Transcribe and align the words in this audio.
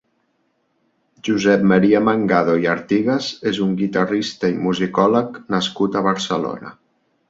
Josep 1.29 1.67
Maria 1.73 2.01
Mangado 2.07 2.57
i 2.65 2.67
Artigas 2.73 3.31
és 3.55 3.63
un 3.69 3.79
guitarrista 3.85 4.55
i 4.59 4.61
musicòleg 4.67 5.43
nascut 5.57 5.97
a 6.05 6.09
Barcelona. 6.13 6.79